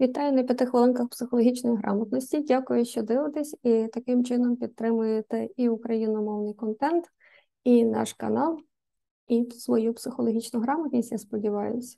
Вітаю 0.00 0.32
на 0.32 0.42
п'яти 0.42 0.66
хвилинках 0.66 1.08
психологічної 1.08 1.76
грамотності. 1.76 2.40
Дякую, 2.40 2.84
що 2.84 3.02
дивитесь 3.02 3.56
і 3.62 3.86
таким 3.92 4.24
чином 4.24 4.56
підтримуєте 4.56 5.48
і 5.56 5.68
україномовний 5.68 6.54
контент, 6.54 7.04
і 7.64 7.84
наш 7.84 8.12
канал, 8.12 8.58
і 9.28 9.50
свою 9.50 9.94
психологічну 9.94 10.60
грамотність, 10.60 11.12
я 11.12 11.18
сподіваюся. 11.18 11.96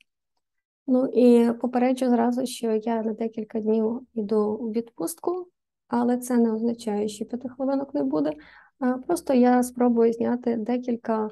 Ну 0.86 1.06
і 1.06 1.52
попереджу 1.52 2.06
зразу, 2.06 2.46
що 2.46 2.72
я 2.72 3.02
на 3.02 3.12
декілька 3.12 3.60
днів 3.60 4.00
йду 4.14 4.54
у 4.54 4.70
відпустку, 4.70 5.48
але 5.88 6.16
це 6.16 6.36
не 6.36 6.52
означає, 6.52 7.08
що 7.08 7.24
п'яти 7.24 7.48
хвилинок 7.48 7.94
не 7.94 8.02
буде. 8.02 8.32
Просто 9.06 9.34
я 9.34 9.62
спробую 9.62 10.12
зняти 10.12 10.56
декілька 10.56 11.30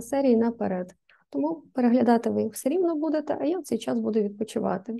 серій 0.00 0.36
наперед. 0.36 0.94
Тому 1.30 1.62
переглядати 1.72 2.30
ви 2.30 2.42
їх 2.42 2.52
все 2.52 2.68
рівно 2.68 2.96
будете, 2.96 3.38
а 3.40 3.44
я 3.44 3.58
в 3.58 3.62
цей 3.62 3.78
час 3.78 3.98
буду 3.98 4.20
відпочивати. 4.20 4.96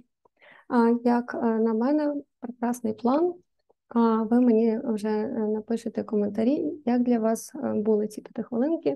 Як 1.04 1.34
е, 1.34 1.46
на 1.46 1.74
мене, 1.74 2.14
прекрасний 2.41 2.92
план. 2.92 3.34
Ви 4.30 4.41
мені 4.41 4.80
вже 4.84 5.09
е, 5.09 5.28
напишете 5.28 6.02
коментарі, 6.02 6.72
як 6.84 7.02
для 7.02 7.18
вас 7.18 7.52
е, 7.55 7.72
були 7.74 8.09
ці 8.09 8.20
п'ятихвилинки, 8.20 8.95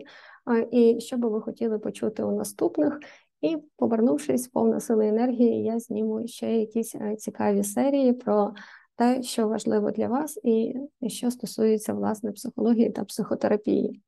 і 0.70 1.00
що 1.00 1.16
би 1.16 1.28
ви 1.28 1.40
хотіли 1.40 1.78
почути 1.78 2.22
у 2.22 2.32
наступних. 2.32 2.98
І, 3.40 3.56
повернувшись 3.76 4.48
повна 4.48 4.80
сили 4.80 5.08
енергії, 5.08 5.64
я 5.64 5.78
зніму 5.78 6.26
ще 6.26 6.56
якісь 6.56 6.94
цікаві 7.18 7.64
серії 7.64 8.12
про 8.12 8.54
те, 8.96 9.22
що 9.22 9.48
важливо 9.48 9.90
для 9.90 10.08
вас, 10.08 10.40
і 10.44 10.74
що 11.06 11.30
стосується 11.30 11.94
власне 11.94 12.32
психології 12.32 12.90
та 12.90 13.04
психотерапії. 13.04 14.02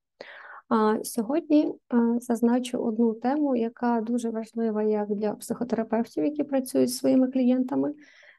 Сьогодні 1.02 1.74
зазначу 2.20 2.78
одну 2.78 3.14
тему, 3.14 3.56
яка 3.56 4.00
дуже 4.00 4.30
важлива 4.30 4.82
як 4.82 5.08
для 5.08 5.32
психотерапевтів, 5.32 6.24
які 6.24 6.44
працюють 6.44 6.88
зі 6.88 6.96
своїми 6.96 7.28
клієнтами, 7.28 7.94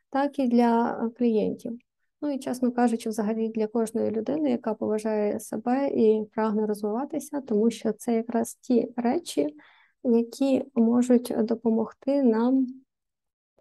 так 0.10 0.40
і 0.40 0.48
для 0.48 0.96
клієнтів. 1.18 1.78
Ну 2.22 2.32
і, 2.32 2.40
чесно 2.40 2.72
кажучи, 2.72 3.10
взагалі 3.10 3.50
для 3.50 3.68
кожної 3.68 4.12
людини, 4.12 4.52
яка 4.52 4.74
поважає 4.74 5.40
себе 5.40 5.88
і 5.88 6.26
прагне 6.34 6.66
розвиватися, 6.66 7.42
тому 7.42 7.72
що 7.72 7.92
це 7.94 8.16
якраз 8.16 8.54
ті 8.54 8.94
речі, 8.96 9.56
які 10.04 10.64
можуть 10.76 11.34
допомогти 11.38 12.24
нам 12.24 12.68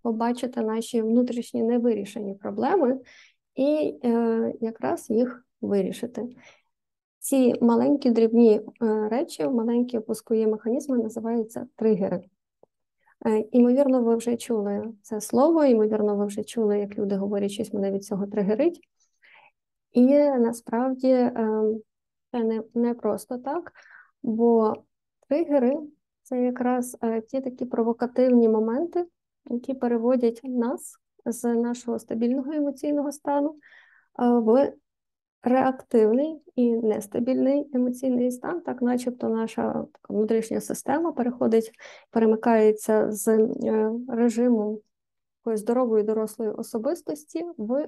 побачити 0.03 0.61
наші 0.61 1.03
внутрішні 1.03 1.63
невирішені 1.63 2.35
проблеми 2.35 3.01
і 3.55 3.99
е, 4.05 4.55
якраз 4.61 5.11
їх 5.11 5.47
вирішити. 5.61 6.29
Ці 7.21 7.55
маленькі 7.61 8.11
дрібні 8.11 8.61
е, 8.83 9.09
речі, 9.09 9.49
маленькі 9.49 9.99
опускові 9.99 10.47
механізми 10.47 10.99
називаються 10.99 11.67
тригери. 11.77 12.23
Е, 13.27 13.45
імовірно, 13.53 14.03
ви 14.03 14.17
вже 14.17 14.37
чули 14.37 14.93
це 15.03 15.21
слово, 15.21 15.65
ймовірно, 15.65 16.17
ви 16.17 16.27
вже 16.27 16.45
чули, 16.45 16.79
як 16.79 16.99
люди 16.99 17.17
говорять, 17.17 17.51
щось 17.51 17.73
мене 17.73 17.93
від 17.93 18.05
цього 18.05 18.27
тригерить. 18.27 18.81
І 19.93 20.07
насправді 20.19 21.09
е, 21.09 21.63
це 22.31 22.45
не, 22.45 22.63
не 22.75 22.95
просто 22.95 23.39
так, 23.39 23.73
бо 24.23 24.75
тригери 25.29 25.79
це 26.23 26.43
якраз 26.43 26.99
ті 27.29 27.41
такі 27.41 27.65
провокативні 27.65 28.49
моменти, 28.49 29.07
які 29.51 29.75
переводять 29.75 30.41
нас 30.45 30.97
з 31.25 31.55
нашого 31.55 31.99
стабільного 31.99 32.53
емоційного 32.53 33.13
стану 33.13 33.57
в 34.19 34.73
реактивний 35.43 36.43
і 36.57 36.77
нестабільний 36.77 37.71
емоційний 37.75 38.31
стан, 38.31 38.61
так 38.61 38.83
начебто 38.83 39.29
наша 39.29 39.63
така 39.73 40.15
внутрішня 40.15 40.61
система 40.61 41.13
переходить, 41.13 41.71
перемикається 42.11 43.13
з 43.13 43.29
е, 43.29 43.93
режиму 44.09 44.83
здорової 45.47 46.05
дорослої 46.05 46.51
особистості 46.51 47.45
в 47.59 47.75
е, 47.75 47.87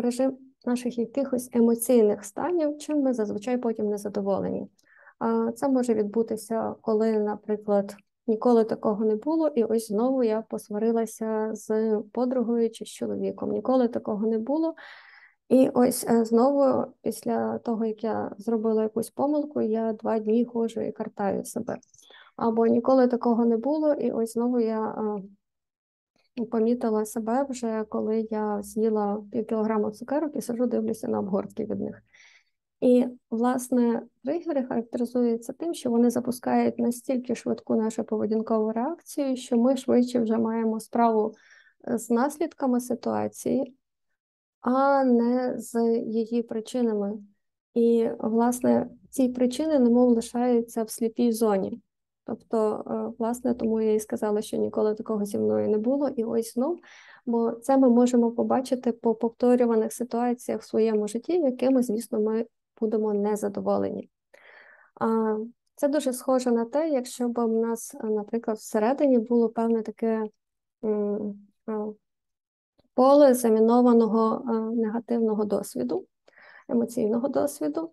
режим 0.00 0.38
наших 0.66 0.98
якихось 0.98 1.50
емоційних 1.52 2.24
станів, 2.24 2.78
чим 2.78 3.02
ми 3.02 3.14
зазвичай 3.14 3.58
потім 3.58 3.88
не 3.88 3.98
задоволені. 3.98 4.68
Це 5.56 5.68
може 5.68 5.94
відбутися, 5.94 6.74
коли, 6.80 7.18
наприклад, 7.18 7.96
ніколи 8.26 8.64
такого 8.64 9.04
не 9.04 9.16
було, 9.16 9.48
і 9.48 9.64
ось 9.64 9.88
знову 9.88 10.24
я 10.24 10.42
посварилася 10.42 11.50
з 11.52 11.98
подругою 12.12 12.70
чи 12.70 12.84
з 12.84 12.88
чоловіком. 12.88 13.52
Ніколи 13.52 13.88
такого 13.88 14.26
не 14.26 14.38
було. 14.38 14.74
І 15.48 15.68
ось 15.74 16.04
е, 16.08 16.24
знову, 16.24 16.92
після 17.02 17.58
того, 17.58 17.84
як 17.84 18.04
я 18.04 18.32
зробила 18.38 18.82
якусь 18.82 19.10
помилку, 19.10 19.60
я 19.62 19.92
два 19.92 20.18
дні 20.18 20.44
ходжу 20.44 20.80
і 20.80 20.92
картаю 20.92 21.44
себе. 21.44 21.76
Або 22.36 22.66
ніколи 22.66 23.08
такого 23.08 23.44
не 23.44 23.56
було, 23.56 23.92
і 23.92 24.10
ось 24.10 24.32
знову 24.32 24.60
я 24.60 24.88
е, 26.38 26.44
помітила 26.44 27.04
себе 27.04 27.46
вже, 27.48 27.84
коли 27.88 28.28
я 28.30 28.62
з'їла 28.62 29.24
пів 29.32 29.46
кілограма 29.46 29.90
цукерок 29.90 30.36
і 30.36 30.40
сижу, 30.40 30.66
дивлюся 30.66 31.08
на 31.08 31.18
обгортки 31.18 31.64
від 31.64 31.80
них. 31.80 32.02
І, 32.80 33.06
власне, 33.30 34.02
тригери 34.24 34.64
характеризуються 34.64 35.52
тим, 35.52 35.74
що 35.74 35.90
вони 35.90 36.10
запускають 36.10 36.78
настільки 36.78 37.34
швидку 37.34 37.76
нашу 37.76 38.04
поведінкову 38.04 38.72
реакцію, 38.72 39.36
що 39.36 39.56
ми 39.56 39.76
швидше 39.76 40.20
вже 40.20 40.38
маємо 40.38 40.80
справу 40.80 41.34
з 41.86 42.10
наслідками 42.10 42.80
ситуації 42.80 43.76
а 44.60 45.04
не 45.04 45.54
з 45.58 46.00
її 46.06 46.42
причинами. 46.42 47.18
І, 47.74 48.08
власне, 48.18 48.88
ці 49.10 49.28
причини, 49.28 49.78
немов 49.78 50.10
лишаються 50.10 50.82
в 50.82 50.90
сліпій 50.90 51.32
зоні. 51.32 51.80
Тобто, 52.24 52.84
е, 52.86 53.14
власне, 53.18 53.54
тому 53.54 53.80
я 53.80 53.92
і 53.92 54.00
сказала, 54.00 54.42
що 54.42 54.56
ніколи 54.56 54.94
такого 54.94 55.24
зі 55.24 55.38
мною 55.38 55.68
не 55.68 55.78
було, 55.78 56.08
і 56.08 56.24
ось 56.24 56.54
знов, 56.54 56.78
бо 57.26 57.52
це 57.52 57.76
ми 57.76 57.88
можемо 57.88 58.30
побачити 58.30 58.92
по 58.92 59.14
повторюваних 59.14 59.92
ситуаціях 59.92 60.60
в 60.60 60.66
своєму 60.66 61.08
житті, 61.08 61.32
якими, 61.32 61.82
звісно, 61.82 62.20
ми 62.20 62.46
будемо 62.80 63.14
незадоволені. 63.14 64.10
Це 65.74 65.88
дуже 65.88 66.12
схоже 66.12 66.50
на 66.50 66.64
те, 66.64 66.88
якщо 66.88 67.28
б 67.28 67.38
у 67.38 67.66
нас, 67.66 67.94
наприклад, 68.02 68.56
всередині 68.56 69.18
було 69.18 69.48
певне 69.48 69.82
таке 69.82 70.24
поле 72.96 73.34
замінованого 73.34 74.44
е, 74.48 74.76
негативного 74.76 75.44
досвіду, 75.44 76.06
емоційного 76.68 77.28
досвіду, 77.28 77.92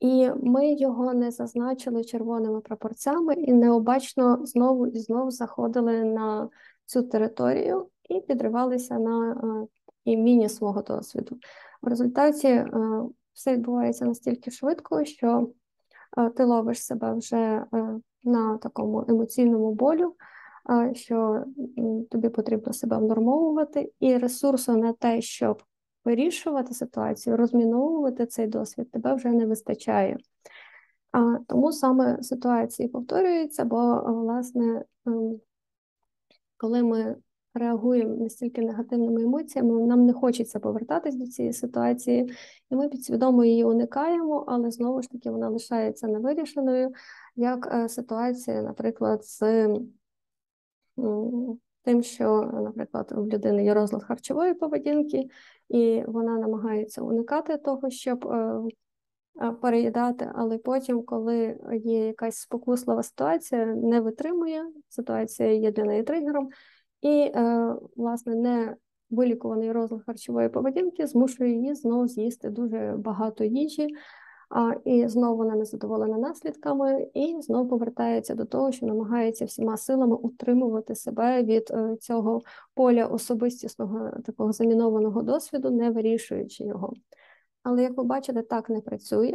і 0.00 0.30
ми 0.42 0.72
його 0.72 1.14
не 1.14 1.30
зазначили 1.30 2.04
червоними 2.04 2.60
прапорцями 2.60 3.34
і 3.34 3.52
необачно 3.52 4.46
знову 4.46 4.86
і 4.86 4.98
знову 4.98 5.30
заходили 5.30 6.04
на 6.04 6.48
цю 6.86 7.02
територію 7.02 7.88
і 8.08 8.20
підривалися 8.20 8.98
на 8.98 9.32
е, 9.32 9.66
іміння 10.04 10.48
свого 10.48 10.82
досвіду. 10.82 11.38
В 11.82 11.88
результаті 11.88 12.48
е, 12.48 12.70
все 13.32 13.52
відбувається 13.52 14.04
настільки 14.04 14.50
швидко, 14.50 15.04
що 15.04 15.48
ти 16.36 16.44
ловиш 16.44 16.84
себе 16.84 17.14
вже 17.14 17.64
на 18.24 18.58
такому 18.58 19.04
емоційному 19.08 19.72
болю 19.72 20.14
що 20.92 21.44
тобі 22.10 22.28
потрібно 22.28 22.72
себе 22.72 22.98
внормовувати, 22.98 23.92
і 24.00 24.16
ресурсу 24.16 24.76
на 24.76 24.92
те, 24.92 25.20
щоб 25.20 25.62
вирішувати 26.04 26.74
ситуацію, 26.74 27.36
розміновувати 27.36 28.26
цей 28.26 28.46
досвід, 28.46 28.90
тебе 28.90 29.14
вже 29.14 29.28
не 29.28 29.46
вистачає. 29.46 30.16
Тому 31.48 31.72
саме 31.72 32.22
ситуації 32.22 32.88
повторюються, 32.88 33.64
бо, 33.64 34.02
власне, 34.06 34.84
ем, 35.06 35.40
коли 36.56 36.82
ми 36.82 37.16
реагуємо 37.54 38.14
настільки 38.14 38.62
негативними 38.62 39.22
емоціями, 39.22 39.86
нам 39.86 40.06
не 40.06 40.12
хочеться 40.12 40.60
повертатись 40.60 41.14
до 41.14 41.26
цієї 41.26 41.52
ситуації, 41.52 42.34
і 42.70 42.76
ми 42.76 42.88
підсвідомо 42.88 43.44
її 43.44 43.64
уникаємо, 43.64 44.44
але 44.48 44.70
знову 44.70 45.02
ж 45.02 45.10
таки 45.10 45.30
вона 45.30 45.48
лишається 45.48 46.08
невирішеною, 46.08 46.92
як 47.36 47.68
е, 47.72 47.88
ситуація, 47.88 48.62
наприклад, 48.62 49.24
з 49.24 49.68
тим, 51.82 52.02
що, 52.02 52.50
наприклад, 52.64 53.12
у 53.16 53.26
людини 53.26 53.64
є 53.64 53.74
розлад 53.74 54.04
харчової 54.04 54.54
поведінки, 54.54 55.28
і 55.68 56.02
вона 56.06 56.38
намагається 56.38 57.02
уникати 57.02 57.56
того, 57.56 57.90
щоб 57.90 58.26
е, 58.26 58.60
е, 59.42 59.50
переїдати, 59.50 60.32
але 60.34 60.58
потім, 60.58 61.02
коли 61.02 61.58
є 61.84 62.06
якась 62.06 62.36
спокуслива 62.36 63.02
ситуація, 63.02 63.66
не 63.66 64.00
витримує, 64.00 64.64
ситуація 64.88 65.52
є 65.52 65.72
для 65.72 65.84
неї 65.84 66.02
тригером, 66.02 66.48
і, 67.00 67.32
е, 67.34 67.74
власне, 67.96 68.34
не 68.34 68.76
вилікуваний 69.10 69.72
розлад 69.72 70.02
харчової 70.06 70.48
поведінки 70.48 71.06
змушує 71.06 71.50
її 71.50 71.74
знову 71.74 72.06
з'їсти 72.06 72.50
дуже 72.50 72.94
багато 72.98 73.44
їжі 73.44 73.88
і 74.84 75.08
знову 75.08 75.36
вона 75.36 75.54
не 75.54 75.64
задоволена 75.64 76.18
наслідками, 76.18 77.06
і 77.14 77.36
знову 77.40 77.68
повертається 77.68 78.34
до 78.34 78.44
того, 78.44 78.72
що 78.72 78.86
намагається 78.86 79.44
всіма 79.44 79.76
силами 79.76 80.16
утримувати 80.16 80.94
себе 80.94 81.42
від 81.42 81.70
е, 81.70 81.96
цього 82.00 82.42
поля 82.74 83.06
особистісного 83.06 84.10
такого 84.24 84.52
замінованого 84.52 85.22
досвіду, 85.22 85.70
не 85.70 85.90
вирішуючи 85.90 86.64
його. 86.64 86.92
Але 87.62 87.82
як 87.82 87.96
ви 87.96 88.04
бачите, 88.04 88.42
так 88.42 88.70
не 88.70 88.80
працює, 88.80 89.34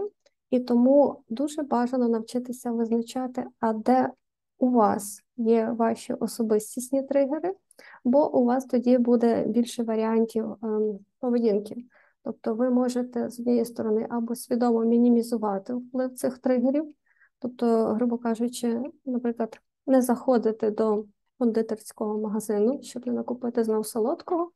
і 0.50 0.60
тому 0.60 1.24
дуже 1.30 1.63
бажано 1.63 2.07
навчитися 2.07 2.71
визначати, 2.71 3.45
а 3.60 3.74
де 3.74 4.10
у 4.57 4.69
вас 4.69 5.24
є 5.38 5.69
ваші 5.77 6.13
особистісні 6.13 7.04
тригери, 7.04 7.56
бо 8.04 8.39
у 8.39 8.45
вас 8.45 8.65
тоді 8.65 8.98
буде 8.98 9.45
більше 9.48 9.83
варіантів 9.83 10.56
ем, 10.63 11.00
поведінки. 11.19 11.75
Тобто 12.24 12.56
ви 12.56 12.70
можете 12.70 13.30
з 13.30 13.40
однієї 13.40 13.66
сторони 13.66 14.08
або 14.10 14.36
свідомо 14.36 14.86
мінімізувати 14.86 15.74
вплив 15.74 16.14
цих 16.14 16.38
тригерів, 16.38 16.94
тобто, 17.40 17.86
грубо 17.86 18.18
кажучи, 18.18 18.81
наприклад, 19.06 19.60
не 19.88 20.02
заходити 20.02 20.72
до 20.72 21.06
кондитерського 21.40 22.22
магазину, 22.22 22.80
щоб 22.84 23.08
не 23.08 23.14
накупити 23.14 23.64
знов 23.64 23.88
солодкого, 23.88 24.52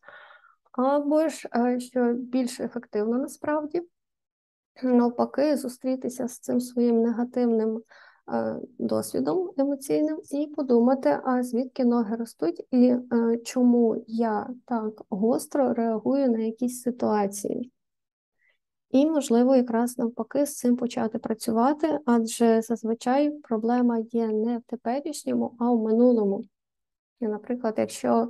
або 0.71 1.27
ж, 1.27 1.49
е, 1.55 1.79
що 1.79 2.13
більш 2.13 2.59
ефективно 2.59 3.17
насправді, 3.17 3.81
навпаки, 4.83 5.57
зустрітися 5.57 6.27
з 6.27 6.39
цим 6.39 6.61
своїм 6.61 7.01
негативним 7.01 7.81
досвідом 8.79 9.51
емоційним 9.57 10.19
і 10.31 10.47
подумати, 10.47 11.19
а 11.23 11.43
звідки 11.43 11.85
ноги 11.85 12.15
ростуть, 12.15 12.67
і 12.71 12.87
е, 12.87 13.37
чому 13.45 14.03
я 14.07 14.49
так 14.65 15.01
гостро 15.09 15.73
реагую 15.73 16.31
на 16.31 16.39
якісь 16.39 16.81
ситуації. 16.81 17.71
І, 18.91 19.05
можливо, 19.05 19.55
якраз 19.55 19.97
навпаки 19.97 20.45
з 20.45 20.57
цим 20.57 20.75
почати 20.75 21.19
працювати, 21.19 21.99
адже 22.05 22.61
зазвичай 22.61 23.31
проблема 23.31 23.97
є 24.11 24.27
не 24.27 24.57
в 24.57 24.61
теперішньому, 24.61 25.55
а 25.59 25.71
в 25.71 25.83
минулому. 25.83 26.43
Наприклад, 27.21 27.75
якщо 27.77 28.29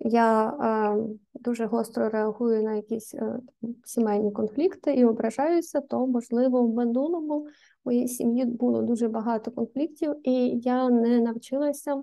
я 0.00 0.48
е, 0.48 0.96
дуже 1.34 1.66
гостро 1.66 2.08
реагую 2.08 2.62
на 2.62 2.74
якісь 2.74 3.14
е, 3.14 3.40
сімейні 3.84 4.32
конфлікти 4.32 4.94
і 4.94 5.04
ображаюся, 5.04 5.80
то, 5.80 6.06
можливо, 6.06 6.62
в 6.62 6.74
минулому 6.74 7.46
моїй 7.84 8.08
сім'ї 8.08 8.44
було 8.44 8.82
дуже 8.82 9.08
багато 9.08 9.50
конфліктів, 9.50 10.14
і 10.24 10.48
я 10.58 10.90
не 10.90 11.20
навчилася 11.20 12.02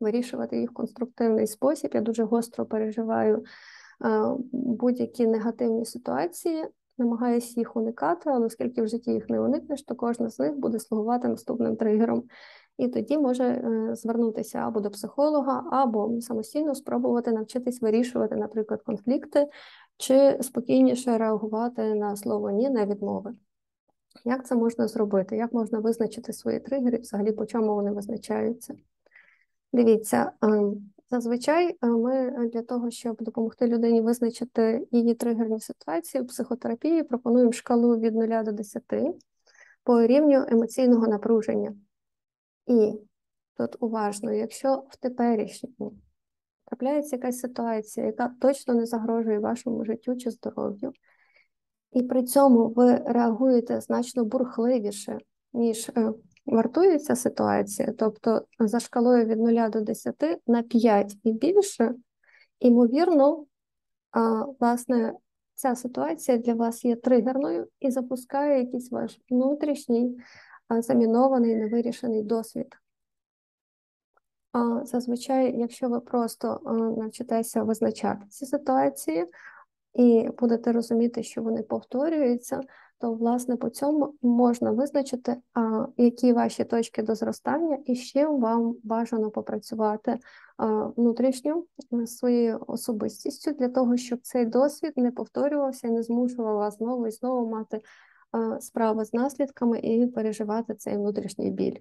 вирішувати 0.00 0.60
їх 0.60 0.70
в 0.70 0.74
конструктивний 0.74 1.46
спосіб. 1.46 1.90
Я 1.94 2.00
дуже 2.00 2.24
гостро 2.24 2.66
переживаю 2.66 3.44
е, 4.04 4.34
будь-які 4.52 5.26
негативні 5.26 5.84
ситуації, 5.84 6.64
намагаюся 6.98 7.60
їх 7.60 7.76
уникати, 7.76 8.30
але 8.30 8.46
оскільки 8.46 8.82
в 8.82 8.88
житті 8.88 9.10
їх 9.10 9.28
не 9.28 9.40
уникнеш, 9.40 9.82
то 9.82 9.94
кожна 9.94 10.30
з 10.30 10.38
них 10.38 10.56
буде 10.56 10.78
слугувати 10.78 11.28
наступним 11.28 11.76
тригером. 11.76 12.24
І 12.78 12.88
тоді 12.88 13.18
може 13.18 13.44
е, 13.44 13.94
звернутися 13.96 14.58
або 14.58 14.80
до 14.80 14.90
психолога, 14.90 15.64
або 15.70 16.20
самостійно 16.20 16.74
спробувати 16.74 17.32
навчитись 17.32 17.82
вирішувати, 17.82 18.36
наприклад, 18.36 18.82
конфлікти, 18.82 19.48
чи 19.96 20.38
спокійніше 20.40 21.18
реагувати 21.18 21.94
на 21.94 22.16
слово 22.16 22.50
ні 22.50 22.70
на 22.70 22.86
відмови. 22.86 23.34
Як 24.24 24.46
це 24.46 24.54
можна 24.54 24.88
зробити? 24.88 25.36
Як 25.36 25.52
можна 25.52 25.78
визначити 25.78 26.32
свої 26.32 26.60
тригери, 26.60 26.98
взагалі 26.98 27.32
по 27.32 27.46
чому 27.46 27.74
вони 27.74 27.90
визначаються? 27.90 28.74
Дивіться, 29.72 30.32
ем, 30.42 30.92
зазвичай 31.10 31.76
е, 31.82 31.86
ми 31.86 32.48
для 32.52 32.62
того, 32.62 32.90
щоб 32.90 33.16
допомогти 33.20 33.66
людині 33.66 34.00
визначити 34.00 34.86
її 34.90 35.14
тригерні 35.14 35.60
ситуації 35.60 36.24
в 36.24 36.26
психотерапії, 36.26 37.02
пропонуємо 37.02 37.52
шкалу 37.52 37.98
від 37.98 38.14
0 38.14 38.44
до 38.44 38.52
10 38.52 38.82
по 39.84 40.06
рівню 40.06 40.44
емоційного 40.48 41.08
напруження. 41.08 41.74
І 42.68 42.92
тут 43.56 43.76
уважно, 43.80 44.32
якщо 44.32 44.84
в 44.90 44.96
теперішньому 44.96 45.92
трапляється 46.64 47.16
якась 47.16 47.38
ситуація, 47.38 48.06
яка 48.06 48.34
точно 48.40 48.74
не 48.74 48.86
загрожує 48.86 49.38
вашому 49.38 49.84
життю 49.84 50.16
чи 50.16 50.30
здоров'ю, 50.30 50.92
і 51.92 52.02
при 52.02 52.22
цьому 52.22 52.68
ви 52.68 52.96
реагуєте 52.96 53.80
значно 53.80 54.24
бурхливіше, 54.24 55.18
ніж 55.52 55.88
е, 55.88 56.12
вартується 56.46 57.16
ситуація, 57.16 57.92
тобто 57.98 58.42
за 58.58 58.80
шкалою 58.80 59.24
від 59.24 59.38
0 59.38 59.68
до 59.70 59.80
10 59.80 60.14
на 60.46 60.62
5 60.62 61.16
і 61.24 61.32
більше, 61.32 61.94
ймовірно, 62.60 63.46
власне, 64.60 65.12
ця 65.54 65.74
ситуація 65.74 66.38
для 66.38 66.54
вас 66.54 66.84
є 66.84 66.96
тригерною 66.96 67.68
і 67.80 67.90
запускає 67.90 68.58
якийсь 68.58 68.90
ваш 68.90 69.20
внутрішній 69.30 70.18
замінований 70.70 71.56
невирішений 71.56 72.22
досвід. 72.22 72.76
Зазвичай, 74.82 75.58
якщо 75.58 75.88
ви 75.88 76.00
просто 76.00 76.60
навчитеся 76.96 77.62
визначати 77.62 78.26
ці 78.28 78.46
ситуації 78.46 79.26
і 79.94 80.28
будете 80.38 80.72
розуміти, 80.72 81.22
що 81.22 81.42
вони 81.42 81.62
повторюються, 81.62 82.60
то, 83.00 83.14
власне, 83.14 83.56
по 83.56 83.70
цьому 83.70 84.14
можна 84.22 84.70
визначити, 84.70 85.36
які 85.96 86.32
ваші 86.32 86.64
точки 86.64 87.02
до 87.02 87.14
зростання, 87.14 87.78
і 87.86 87.96
чим 87.96 88.40
вам 88.40 88.76
бажано 88.82 89.30
попрацювати 89.30 90.18
внутрішньо 90.96 91.64
своєю 92.06 92.64
особистістю 92.66 93.52
для 93.52 93.68
того, 93.68 93.96
щоб 93.96 94.20
цей 94.20 94.46
досвід 94.46 94.92
не 94.96 95.10
повторювався 95.10 95.88
і 95.88 95.90
не 95.90 96.02
змушував 96.02 96.56
вас 96.56 96.76
знову 96.76 97.06
і 97.06 97.10
знову 97.10 97.50
мати 97.50 97.80
справи 98.60 99.04
з 99.04 99.12
наслідками 99.14 99.78
і 99.78 100.06
переживати 100.06 100.74
цей 100.74 100.96
внутрішній 100.96 101.50
біль. 101.50 101.76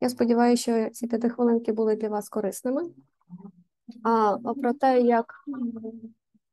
Я 0.00 0.08
сподіваюся, 0.08 0.62
що 0.62 0.90
ці 0.90 1.06
п'яти 1.06 1.28
хвилинки 1.28 1.72
були 1.72 1.96
для 1.96 2.08
вас 2.08 2.28
корисними. 2.28 2.82
А 4.04 4.36
про 4.62 4.72
те, 4.72 5.00
як 5.00 5.34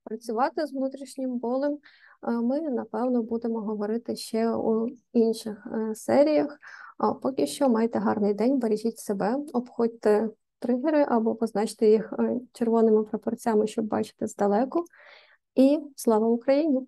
працювати 0.04 0.66
з 0.66 0.74
внутрішнім 0.74 1.38
болем, 1.38 1.80
ми 2.28 2.62
напевно 2.62 3.24
будемо 3.24 3.60
говорити 3.60 4.16
ще 4.16 4.56
у 4.56 4.88
інших 5.14 5.68
е, 5.68 5.96
серіях. 5.96 6.60
А 6.98 7.14
поки 7.14 7.48
що 7.48 7.70
майте 7.70 8.00
гарний 8.00 8.34
день, 8.34 8.60
бережіть 8.60 9.00
себе, 9.00 9.38
обходьте 9.54 10.30
тригери 10.60 11.06
або 11.10 11.36
позначте 11.36 11.88
їх 11.88 12.14
е, 12.20 12.40
червоними 12.54 13.04
пропорцями, 13.04 13.68
щоб 13.68 13.86
бачити 13.86 14.28
здалеку. 14.28 14.86
І 15.56 15.80
слава 15.96 16.28
Україні! 16.28 16.88